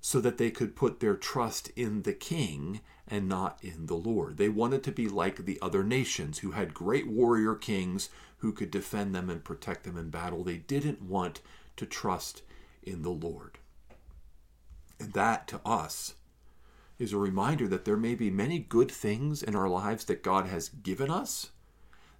so 0.00 0.20
that 0.20 0.38
they 0.38 0.50
could 0.50 0.76
put 0.76 1.00
their 1.00 1.16
trust 1.16 1.68
in 1.74 2.02
the 2.02 2.12
king 2.12 2.80
and 3.08 3.28
not 3.28 3.58
in 3.62 3.86
the 3.86 3.96
Lord. 3.96 4.36
They 4.36 4.48
wanted 4.48 4.84
to 4.84 4.92
be 4.92 5.08
like 5.08 5.44
the 5.44 5.58
other 5.60 5.82
nations 5.82 6.38
who 6.38 6.52
had 6.52 6.72
great 6.72 7.08
warrior 7.08 7.56
kings 7.56 8.08
who 8.38 8.52
could 8.52 8.70
defend 8.70 9.14
them 9.14 9.28
and 9.28 9.42
protect 9.42 9.82
them 9.84 9.98
in 9.98 10.10
battle. 10.10 10.44
They 10.44 10.58
didn't 10.58 11.02
want 11.02 11.40
to 11.76 11.86
trust 11.86 12.42
in 12.82 13.02
the 13.02 13.10
Lord. 13.10 13.58
And 15.00 15.12
that 15.14 15.48
to 15.48 15.60
us 15.64 16.14
is 16.98 17.12
a 17.12 17.18
reminder 17.18 17.66
that 17.68 17.84
there 17.84 17.96
may 17.96 18.14
be 18.14 18.30
many 18.30 18.58
good 18.60 18.90
things 18.90 19.42
in 19.42 19.56
our 19.56 19.68
lives 19.68 20.04
that 20.04 20.22
God 20.22 20.46
has 20.46 20.68
given 20.68 21.10
us 21.10 21.50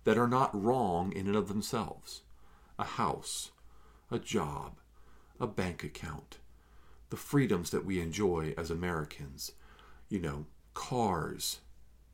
that 0.08 0.16
are 0.16 0.26
not 0.26 0.58
wrong 0.58 1.12
in 1.12 1.26
and 1.26 1.36
of 1.36 1.48
themselves 1.48 2.22
a 2.78 2.84
house, 2.84 3.50
a 4.10 4.18
job, 4.18 4.78
a 5.38 5.46
bank 5.46 5.84
account, 5.84 6.38
the 7.10 7.16
freedoms 7.16 7.68
that 7.68 7.84
we 7.84 8.00
enjoy 8.00 8.54
as 8.56 8.70
Americans, 8.70 9.52
you 10.08 10.18
know, 10.18 10.46
cars, 10.72 11.60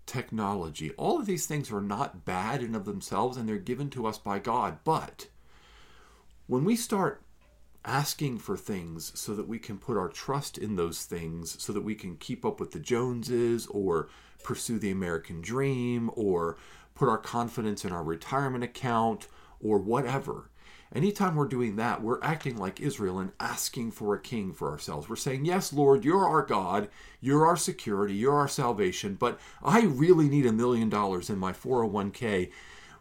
technology. 0.06 0.90
All 0.96 1.20
of 1.20 1.26
these 1.26 1.46
things 1.46 1.70
are 1.70 1.80
not 1.80 2.24
bad 2.24 2.62
in 2.62 2.66
and 2.66 2.76
of 2.76 2.84
themselves 2.84 3.36
and 3.36 3.48
they're 3.48 3.58
given 3.58 3.90
to 3.90 4.08
us 4.08 4.18
by 4.18 4.40
God. 4.40 4.78
But 4.82 5.28
when 6.48 6.64
we 6.64 6.74
start 6.74 7.22
asking 7.84 8.38
for 8.38 8.56
things 8.56 9.12
so 9.14 9.36
that 9.36 9.46
we 9.46 9.60
can 9.60 9.78
put 9.78 9.96
our 9.96 10.08
trust 10.08 10.58
in 10.58 10.74
those 10.74 11.04
things 11.04 11.62
so 11.62 11.72
that 11.72 11.84
we 11.84 11.94
can 11.94 12.16
keep 12.16 12.44
up 12.44 12.58
with 12.58 12.72
the 12.72 12.80
Joneses 12.80 13.68
or 13.68 14.08
pursue 14.42 14.80
the 14.80 14.90
American 14.90 15.40
dream 15.40 16.10
or 16.14 16.56
put 16.94 17.08
our 17.08 17.18
confidence 17.18 17.84
in 17.84 17.92
our 17.92 18.02
retirement 18.02 18.64
account 18.64 19.26
or 19.60 19.78
whatever. 19.78 20.50
Anytime 20.94 21.34
we're 21.34 21.48
doing 21.48 21.74
that, 21.76 22.02
we're 22.02 22.22
acting 22.22 22.56
like 22.56 22.80
Israel 22.80 23.18
and 23.18 23.32
asking 23.40 23.90
for 23.90 24.14
a 24.14 24.20
king 24.20 24.52
for 24.52 24.70
ourselves. 24.70 25.08
We're 25.08 25.16
saying, 25.16 25.44
Yes, 25.44 25.72
Lord, 25.72 26.04
you're 26.04 26.26
our 26.26 26.46
God, 26.46 26.88
you're 27.20 27.46
our 27.46 27.56
security, 27.56 28.14
you're 28.14 28.36
our 28.38 28.46
salvation, 28.46 29.16
but 29.16 29.40
I 29.62 29.82
really 29.82 30.28
need 30.28 30.46
a 30.46 30.52
million 30.52 30.88
dollars 30.88 31.30
in 31.30 31.38
my 31.38 31.52
401k. 31.52 32.50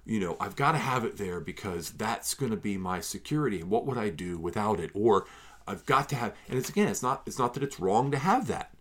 You 0.05 0.19
know, 0.19 0.37
I've 0.39 0.55
got 0.55 0.71
to 0.71 0.79
have 0.79 1.05
it 1.05 1.17
there 1.17 1.39
because 1.39 1.91
that's 1.91 2.33
going 2.33 2.51
to 2.51 2.57
be 2.57 2.77
my 2.77 2.99
security. 2.99 3.61
And 3.61 3.69
what 3.69 3.85
would 3.85 3.97
I 3.97 4.09
do 4.09 4.37
without 4.37 4.79
it? 4.79 4.89
Or 4.95 5.27
I've 5.67 5.85
got 5.85 6.09
to 6.09 6.15
have, 6.15 6.33
and 6.49 6.57
it's 6.57 6.69
again, 6.69 6.87
it's 6.87 7.03
not, 7.03 7.21
it's 7.27 7.39
not 7.39 7.53
that 7.53 7.63
it's 7.63 7.79
wrong 7.79 8.09
to 8.11 8.17
have 8.17 8.47
that 8.47 8.72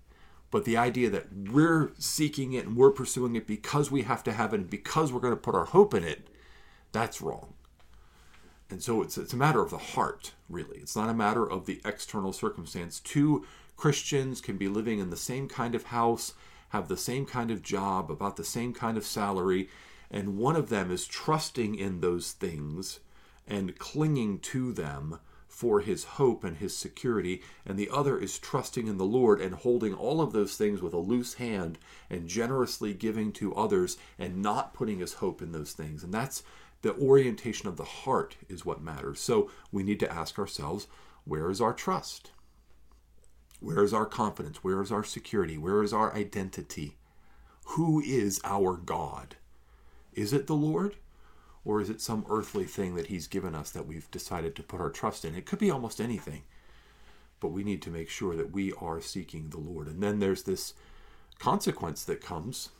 but 0.52 0.66
the 0.66 0.76
idea 0.76 1.08
that 1.10 1.26
we're 1.50 1.92
seeking 1.98 2.52
it 2.52 2.66
and 2.66 2.76
we're 2.76 2.90
pursuing 2.90 3.34
it 3.34 3.46
because 3.46 3.90
we 3.90 4.02
have 4.02 4.22
to 4.22 4.32
have 4.32 4.52
it 4.52 4.60
and 4.60 4.70
because 4.70 5.10
we're 5.10 5.18
going 5.18 5.32
to 5.32 5.40
put 5.40 5.54
our 5.54 5.64
hope 5.64 5.94
in 5.94 6.04
it, 6.04 6.28
that's 6.92 7.22
wrong. 7.22 7.54
And 8.70 8.82
so 8.82 9.02
it's, 9.02 9.16
it's 9.16 9.32
a 9.32 9.36
matter 9.36 9.62
of 9.62 9.70
the 9.70 9.78
heart, 9.78 10.32
really. 10.50 10.76
It's 10.76 10.94
not 10.94 11.08
a 11.08 11.14
matter 11.14 11.50
of 11.50 11.64
the 11.64 11.80
external 11.86 12.34
circumstance. 12.34 13.00
Two 13.00 13.46
Christians 13.78 14.42
can 14.42 14.58
be 14.58 14.68
living 14.68 14.98
in 14.98 15.08
the 15.08 15.16
same 15.16 15.48
kind 15.48 15.74
of 15.74 15.84
house, 15.84 16.34
have 16.68 16.88
the 16.88 16.98
same 16.98 17.24
kind 17.24 17.50
of 17.50 17.62
job, 17.62 18.10
about 18.10 18.36
the 18.36 18.44
same 18.44 18.74
kind 18.74 18.98
of 18.98 19.06
salary, 19.06 19.70
and 20.10 20.36
one 20.36 20.54
of 20.54 20.68
them 20.68 20.90
is 20.90 21.06
trusting 21.06 21.74
in 21.74 22.00
those 22.00 22.32
things 22.32 23.00
and 23.48 23.78
clinging 23.78 24.38
to 24.38 24.72
them 24.74 25.18
for 25.62 25.78
his 25.78 26.02
hope 26.18 26.42
and 26.42 26.56
his 26.56 26.76
security, 26.76 27.40
and 27.64 27.78
the 27.78 27.88
other 27.88 28.18
is 28.18 28.36
trusting 28.36 28.88
in 28.88 28.98
the 28.98 29.04
Lord 29.04 29.40
and 29.40 29.54
holding 29.54 29.94
all 29.94 30.20
of 30.20 30.32
those 30.32 30.56
things 30.56 30.82
with 30.82 30.92
a 30.92 30.98
loose 30.98 31.34
hand 31.34 31.78
and 32.10 32.26
generously 32.26 32.92
giving 32.92 33.30
to 33.34 33.54
others 33.54 33.96
and 34.18 34.42
not 34.42 34.74
putting 34.74 34.98
his 34.98 35.14
hope 35.14 35.40
in 35.40 35.52
those 35.52 35.70
things. 35.70 36.02
And 36.02 36.12
that's 36.12 36.42
the 36.80 36.96
orientation 36.96 37.68
of 37.68 37.76
the 37.76 37.84
heart 37.84 38.38
is 38.48 38.66
what 38.66 38.82
matters. 38.82 39.20
So 39.20 39.52
we 39.70 39.84
need 39.84 40.00
to 40.00 40.12
ask 40.12 40.36
ourselves 40.36 40.88
where 41.24 41.48
is 41.48 41.60
our 41.60 41.72
trust? 41.72 42.32
Where 43.60 43.84
is 43.84 43.94
our 43.94 44.06
confidence? 44.06 44.64
Where 44.64 44.82
is 44.82 44.90
our 44.90 45.04
security? 45.04 45.58
Where 45.58 45.84
is 45.84 45.92
our 45.92 46.12
identity? 46.12 46.96
Who 47.76 48.00
is 48.00 48.40
our 48.42 48.76
God? 48.78 49.36
Is 50.12 50.32
it 50.32 50.48
the 50.48 50.56
Lord? 50.56 50.96
Or 51.64 51.80
is 51.80 51.90
it 51.90 52.00
some 52.00 52.26
earthly 52.28 52.64
thing 52.64 52.96
that 52.96 53.06
He's 53.06 53.26
given 53.26 53.54
us 53.54 53.70
that 53.70 53.86
we've 53.86 54.10
decided 54.10 54.56
to 54.56 54.62
put 54.62 54.80
our 54.80 54.90
trust 54.90 55.24
in? 55.24 55.34
It 55.34 55.46
could 55.46 55.58
be 55.58 55.70
almost 55.70 56.00
anything. 56.00 56.42
But 57.40 57.48
we 57.48 57.64
need 57.64 57.82
to 57.82 57.90
make 57.90 58.08
sure 58.08 58.36
that 58.36 58.52
we 58.52 58.72
are 58.74 59.00
seeking 59.00 59.50
the 59.50 59.58
Lord. 59.58 59.88
And 59.88 60.02
then 60.02 60.18
there's 60.18 60.42
this 60.44 60.74
consequence 61.38 62.04
that 62.04 62.20
comes 62.20 62.70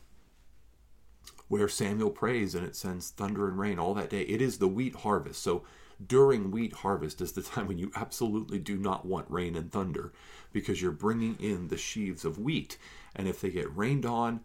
where 1.48 1.68
Samuel 1.68 2.10
prays 2.10 2.54
and 2.54 2.64
it 2.66 2.74
sends 2.74 3.10
thunder 3.10 3.48
and 3.48 3.58
rain 3.58 3.78
all 3.78 3.92
that 3.94 4.10
day. 4.10 4.22
It 4.22 4.40
is 4.40 4.58
the 4.58 4.68
wheat 4.68 4.94
harvest. 4.96 5.42
So 5.42 5.64
during 6.04 6.50
wheat 6.50 6.72
harvest 6.72 7.20
is 7.20 7.32
the 7.32 7.42
time 7.42 7.68
when 7.68 7.78
you 7.78 7.92
absolutely 7.94 8.58
do 8.58 8.76
not 8.76 9.04
want 9.04 9.30
rain 9.30 9.56
and 9.56 9.70
thunder 9.70 10.12
because 10.52 10.80
you're 10.80 10.92
bringing 10.92 11.36
in 11.38 11.68
the 11.68 11.76
sheaves 11.76 12.24
of 12.24 12.38
wheat. 12.38 12.78
And 13.14 13.28
if 13.28 13.40
they 13.40 13.50
get 13.50 13.76
rained 13.76 14.06
on, 14.06 14.40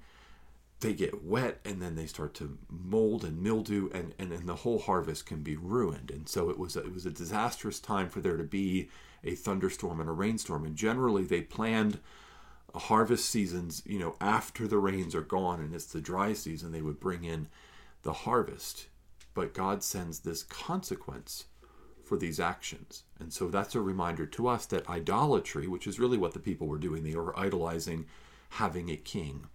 they 0.79 0.93
get 0.93 1.24
wet 1.24 1.60
and 1.65 1.81
then 1.81 1.96
they 1.96 2.05
start 2.05 2.34
to 2.36 2.57
mold 2.69 3.24
and 3.24 3.41
mildew 3.41 3.89
and, 3.93 4.13
and, 4.19 4.31
and 4.31 4.48
the 4.48 4.57
whole 4.57 4.79
harvest 4.79 5.25
can 5.25 5.41
be 5.41 5.55
ruined. 5.55 6.12
And 6.12 6.29
so 6.29 6.50
it 6.50 6.60
was 6.60 6.75
a, 6.75 6.81
it 6.81 6.93
was 6.93 7.05
a 7.05 7.12
disastrous 7.12 7.79
time 7.79 8.10
for 8.10 8.22
there 8.22 8.38
to 8.38 8.43
be 8.43 8.89
a 9.24 9.34
thunderstorm 9.34 10.00
and 10.00 10.10
a 10.10 10.13
rainstorm. 10.13 10.65
And 10.65 10.75
generally 10.75 11.24
they 11.24 11.41
planned 11.41 12.00
harvest 12.75 13.27
seasons 13.27 13.81
you 13.88 13.98
know 13.98 14.15
after 14.22 14.67
the 14.67 14.77
rains 14.77 15.15
are 15.15 15.22
gone 15.22 15.60
and 15.60 15.74
it's 15.74 15.86
the 15.86 16.01
dry 16.01 16.31
season 16.34 16.72
they 16.72 16.81
would 16.81 17.00
bring 17.00 17.24
in 17.24 17.48
the 18.03 18.13
harvest. 18.13 18.88
But 19.34 19.55
god 19.55 19.84
sends 19.84 20.19
this 20.19 20.43
consequence 20.43 21.46
for 22.03 22.17
these 22.17 22.39
actions. 22.39 23.03
And 23.19 23.34
so 23.34 23.48
that's 23.48 23.75
a 23.75 23.81
reminder 23.81 24.25
to 24.27 24.48
us 24.48 24.67
that 24.67 24.88
idolatry 24.88 25.67
which 25.67 25.88
is 25.88 26.00
really 26.00 26.17
what 26.19 26.34
the 26.34 26.39
people 26.39 26.67
were 26.67 26.77
doing 26.77 27.03
they 27.03 27.15
were 27.15 27.38
idolizing 27.38 28.05
having 28.50 28.91
a 28.91 28.96
king 28.96 29.48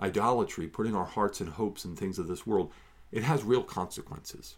idolatry, 0.00 0.66
putting 0.66 0.94
our 0.94 1.04
hearts 1.04 1.40
and 1.40 1.50
hopes 1.50 1.84
in 1.84 1.96
things 1.96 2.18
of 2.18 2.28
this 2.28 2.46
world, 2.46 2.72
it 3.10 3.22
has 3.22 3.42
real 3.42 3.62
consequences. 3.62 4.56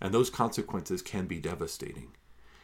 And 0.00 0.14
those 0.14 0.30
consequences 0.30 1.02
can 1.02 1.26
be 1.26 1.38
devastating. 1.38 2.12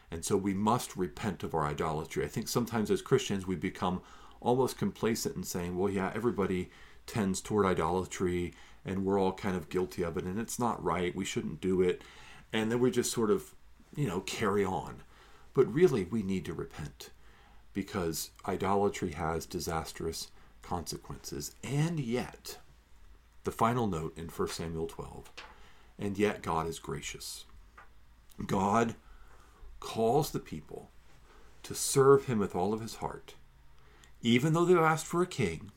And 0.09 0.23
so 0.23 0.37
we 0.37 0.53
must 0.53 0.95
repent 0.95 1.43
of 1.43 1.53
our 1.53 1.65
idolatry. 1.65 2.23
I 2.23 2.27
think 2.27 2.47
sometimes 2.47 2.89
as 2.89 3.01
Christians 3.01 3.45
we 3.45 3.55
become 3.55 4.01
almost 4.39 4.77
complacent 4.77 5.35
in 5.35 5.43
saying, 5.43 5.77
well, 5.77 5.91
yeah, 5.91 6.11
everybody 6.15 6.69
tends 7.05 7.41
toward 7.41 7.65
idolatry 7.65 8.53
and 8.85 9.05
we're 9.05 9.19
all 9.19 9.33
kind 9.33 9.55
of 9.55 9.69
guilty 9.69 10.03
of 10.03 10.17
it 10.17 10.23
and 10.23 10.39
it's 10.39 10.59
not 10.59 10.83
right. 10.83 11.15
We 11.15 11.25
shouldn't 11.25 11.61
do 11.61 11.81
it. 11.81 12.01
And 12.53 12.71
then 12.71 12.79
we 12.79 12.89
just 12.91 13.11
sort 13.11 13.29
of, 13.29 13.53
you 13.95 14.07
know, 14.07 14.21
carry 14.21 14.63
on. 14.63 15.03
But 15.53 15.71
really, 15.73 16.05
we 16.05 16.23
need 16.23 16.45
to 16.45 16.53
repent 16.53 17.09
because 17.73 18.31
idolatry 18.47 19.11
has 19.11 19.45
disastrous 19.45 20.29
consequences. 20.61 21.55
And 21.63 21.99
yet, 21.99 22.57
the 23.43 23.51
final 23.51 23.87
note 23.87 24.17
in 24.17 24.27
1 24.27 24.47
Samuel 24.49 24.87
12, 24.87 25.31
and 25.97 26.17
yet 26.17 26.41
God 26.41 26.67
is 26.67 26.79
gracious. 26.79 27.45
God 28.45 28.95
calls 29.79 30.31
the 30.31 30.39
people 30.39 30.89
to 31.63 31.73
serve 31.73 32.25
him 32.25 32.39
with 32.39 32.55
all 32.55 32.73
of 32.73 32.81
his 32.81 32.95
heart, 32.95 33.35
even 34.21 34.53
though 34.53 34.65
they've 34.65 34.77
asked 34.77 35.05
for 35.05 35.21
a 35.21 35.27
king, 35.27 35.71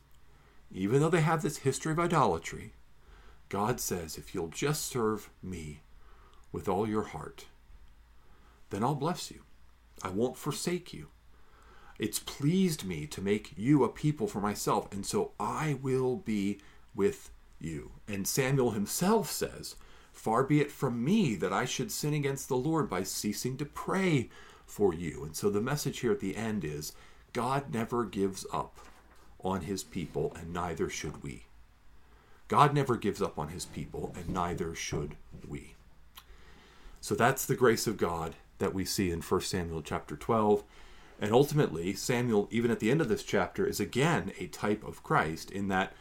even 0.73 1.01
though 1.01 1.09
they 1.09 1.21
have 1.21 1.43
this 1.43 1.59
history 1.59 1.93
of 1.93 1.99
idolatry. 1.99 2.73
God 3.49 3.81
says, 3.81 4.17
if 4.17 4.35
you'll 4.35 4.49
just 4.49 4.87
serve 4.87 5.31
me 5.43 5.81
with 6.53 6.69
all 6.69 6.89
your 6.89 7.03
heart, 7.03 7.47
then 8.71 8.85
I'll 8.85 8.95
bless 8.95 9.31
you. 9.31 9.43
I 10.03 10.11
won't 10.11 10.37
forsake 10.37 10.93
you. 10.93 11.09
It's 12.01 12.19
pleased 12.19 12.87
me 12.87 13.07
to 13.09 13.21
make 13.21 13.53
you 13.59 13.85
a 13.85 13.89
people 13.91 14.27
for 14.27 14.41
myself, 14.41 14.91
and 14.91 15.05
so 15.05 15.33
I 15.39 15.77
will 15.83 16.17
be 16.17 16.59
with 16.95 17.31
you. 17.61 17.91
And 18.09 18.27
Samuel 18.27 18.71
himself 18.71 19.31
says, 19.31 19.77
Far 20.11 20.43
be 20.43 20.63
it 20.63 20.71
from 20.71 21.05
me 21.05 21.35
that 21.35 21.53
I 21.53 21.67
should 21.67 21.93
sin 21.93 22.15
against 22.15 22.49
the 22.49 22.57
Lord 22.57 22.89
by 22.89 23.03
ceasing 23.03 23.59
to 23.59 23.67
pray 23.67 24.31
for 24.65 24.95
you. 24.95 25.25
And 25.25 25.37
so 25.37 25.51
the 25.51 25.61
message 25.61 25.99
here 25.99 26.11
at 26.11 26.21
the 26.21 26.37
end 26.37 26.65
is 26.65 26.95
God 27.35 27.71
never 27.71 28.07
gives 28.07 28.47
up 28.51 28.79
on 29.45 29.61
his 29.61 29.85
people, 29.85 30.35
and 30.41 30.55
neither 30.55 30.89
should 30.89 31.23
we. 31.23 31.45
God 32.49 32.73
never 32.73 32.97
gives 32.97 33.21
up 33.21 33.39
on 33.39 33.49
his 33.49 33.67
people, 33.67 34.15
and 34.17 34.31
neither 34.31 34.75
should 34.75 35.17
we. 35.47 35.75
So 37.03 37.15
that's 37.15 37.45
the 37.45 37.57
grace 37.57 37.87
of 37.87 37.99
God 37.99 38.37
that 38.57 38.73
we 38.73 38.87
see 38.87 39.11
in 39.11 39.21
1 39.21 39.41
Samuel 39.43 39.83
chapter 39.83 40.17
12. 40.17 40.65
And 41.21 41.33
ultimately, 41.33 41.93
Samuel, 41.93 42.49
even 42.51 42.71
at 42.71 42.81
the 42.81 42.91
end 42.91 43.03
of 43.03 43.11
this 43.11 43.23
chapter, 43.23 43.67
is 43.67 43.79
again 43.79 44.33
a 44.39 44.47
type 44.47 44.83
of 44.83 45.03
Christ 45.03 45.51
in 45.51 45.69
that 45.69 45.93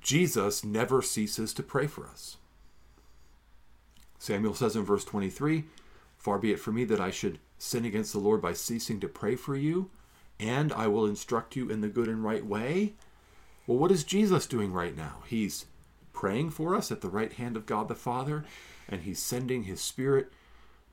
Jesus 0.00 0.62
never 0.62 1.02
ceases 1.02 1.52
to 1.54 1.62
pray 1.62 1.88
for 1.88 2.06
us. 2.06 2.36
Samuel 4.18 4.54
says 4.54 4.76
in 4.76 4.84
verse 4.84 5.04
23 5.04 5.64
Far 6.16 6.38
be 6.38 6.52
it 6.52 6.60
from 6.60 6.76
me 6.76 6.84
that 6.84 7.00
I 7.00 7.10
should 7.10 7.38
sin 7.58 7.84
against 7.84 8.12
the 8.12 8.18
Lord 8.18 8.40
by 8.40 8.52
ceasing 8.52 9.00
to 9.00 9.08
pray 9.08 9.34
for 9.34 9.56
you, 9.56 9.90
and 10.38 10.72
I 10.72 10.86
will 10.86 11.04
instruct 11.04 11.56
you 11.56 11.68
in 11.68 11.80
the 11.80 11.88
good 11.88 12.08
and 12.08 12.24
right 12.24 12.46
way. 12.46 12.94
Well, 13.66 13.76
what 13.76 13.90
is 13.90 14.04
Jesus 14.04 14.46
doing 14.46 14.72
right 14.72 14.96
now? 14.96 15.16
He's 15.26 15.66
praying 16.12 16.50
for 16.50 16.74
us 16.74 16.92
at 16.92 17.00
the 17.00 17.08
right 17.08 17.32
hand 17.32 17.56
of 17.56 17.66
God 17.66 17.88
the 17.88 17.94
Father, 17.94 18.44
and 18.88 19.02
he's 19.02 19.18
sending 19.18 19.64
his 19.64 19.80
Spirit 19.80 20.32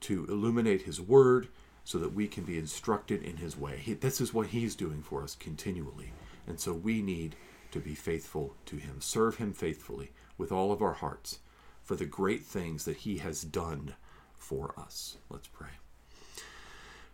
to 0.01 0.25
illuminate 0.25 0.81
his 0.81 0.99
word 0.99 1.47
so 1.91 1.97
that 1.97 2.13
we 2.13 2.25
can 2.25 2.45
be 2.45 2.57
instructed 2.57 3.21
in 3.21 3.35
his 3.35 3.57
way. 3.57 3.75
He, 3.77 3.93
this 3.93 4.21
is 4.21 4.33
what 4.33 4.47
he's 4.47 4.75
doing 4.75 5.01
for 5.01 5.21
us 5.21 5.35
continually. 5.35 6.13
And 6.47 6.57
so 6.57 6.71
we 6.71 7.01
need 7.01 7.35
to 7.71 7.79
be 7.79 7.95
faithful 7.95 8.55
to 8.67 8.77
him, 8.77 9.01
serve 9.01 9.35
him 9.35 9.51
faithfully 9.51 10.11
with 10.37 10.53
all 10.53 10.71
of 10.71 10.81
our 10.81 10.93
hearts 10.93 11.39
for 11.83 11.97
the 11.97 12.05
great 12.05 12.45
things 12.45 12.85
that 12.85 12.97
he 12.97 13.17
has 13.17 13.43
done 13.43 13.95
for 14.37 14.73
us. 14.77 15.17
Let's 15.29 15.49
pray. 15.49 15.67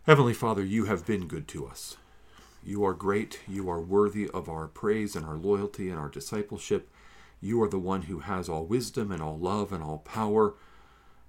Heavenly 0.04 0.32
Father, 0.32 0.64
you 0.64 0.84
have 0.84 1.04
been 1.04 1.26
good 1.26 1.48
to 1.48 1.66
us. 1.66 1.96
You 2.62 2.84
are 2.84 2.94
great. 2.94 3.40
You 3.48 3.68
are 3.68 3.80
worthy 3.80 4.30
of 4.30 4.48
our 4.48 4.68
praise 4.68 5.16
and 5.16 5.26
our 5.26 5.36
loyalty 5.36 5.90
and 5.90 5.98
our 5.98 6.08
discipleship. 6.08 6.88
You 7.40 7.60
are 7.64 7.68
the 7.68 7.80
one 7.80 8.02
who 8.02 8.20
has 8.20 8.48
all 8.48 8.64
wisdom 8.64 9.10
and 9.10 9.20
all 9.20 9.38
love 9.38 9.72
and 9.72 9.82
all 9.82 9.98
power. 9.98 10.54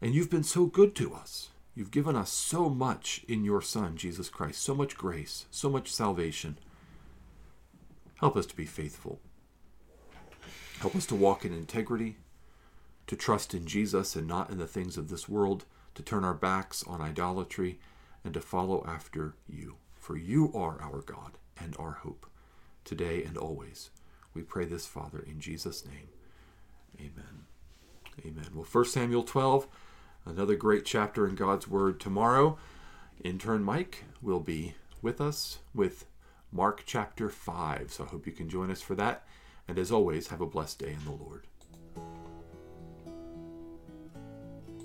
And 0.02 0.14
you've 0.14 0.30
been 0.30 0.44
so 0.44 0.68
good 0.68 0.96
to 0.98 1.16
us. 1.16 1.50
You've 1.76 1.92
given 1.92 2.16
us 2.16 2.30
so 2.30 2.70
much 2.70 3.24
in 3.28 3.44
your 3.44 3.62
Son, 3.62 3.96
Jesus 3.96 4.30
Christ, 4.30 4.62
so 4.62 4.76
much 4.76 4.98
grace, 4.98 5.46
so 5.52 5.70
much 5.70 5.92
salvation. 5.92 6.58
Help 8.20 8.36
us 8.36 8.46
to 8.48 8.56
be 8.56 8.66
faithful. 8.66 9.20
Help 10.80 10.96
us 10.96 11.06
to 11.08 11.16
walk 11.16 11.46
in 11.46 11.54
integrity, 11.54 12.18
to 13.08 13.16
trust 13.16 13.54
in 13.54 13.66
Jesus 13.66 14.16
and 14.16 14.28
not 14.28 14.50
in 14.50 14.58
the 14.58 14.68
things 14.68 14.98
of 14.98 15.10
this 15.10 15.30
world, 15.30 15.66
to 15.96 16.04
turn 16.04 16.24
our 16.24 16.34
backs 16.34 16.84
on 16.84 17.02
idolatry, 17.02 17.80
and 18.24 18.34
to 18.34 18.42
follow 18.42 18.84
after 18.88 19.36
you. 19.48 19.76
For 19.96 20.18
you 20.18 20.52
are 20.54 20.82
our 20.82 21.02
God 21.02 21.38
and 21.62 21.76
our 21.78 22.00
hope, 22.04 22.26
today 22.84 23.24
and 23.24 23.38
always. 23.38 23.90
We 24.34 24.42
pray 24.42 24.66
this, 24.66 24.86
Father, 24.86 25.24
in 25.26 25.40
Jesus' 25.40 25.86
name. 25.86 26.10
Amen. 27.00 27.46
Amen. 28.26 28.50
Well, 28.54 28.68
1 28.70 28.86
Samuel 28.86 29.24
12, 29.24 29.68
another 30.30 30.56
great 30.56 30.86
chapter 30.86 31.28
in 31.28 31.36
God's 31.36 31.68
Word 31.68 32.00
tomorrow. 32.00 32.58
Intern 33.24 33.64
Mike 33.64 34.06
will 34.22 34.40
be 34.40 34.76
with 35.02 35.20
us 35.20 35.60
with 35.74 36.06
Mark 36.52 36.84
chapter 36.86 37.30
5. 37.30 37.92
So 37.92 38.04
I 38.04 38.08
hope 38.08 38.28
you 38.28 38.32
can 38.32 38.48
join 38.48 38.70
us 38.70 38.82
for 38.82 38.96
that. 38.96 39.26
And 39.68 39.78
as 39.78 39.92
always, 39.92 40.28
have 40.28 40.42
a 40.42 40.46
blessed 40.46 40.80
day 40.80 40.94
in 40.94 41.04
the 41.04 41.24
Lord. 41.24 41.49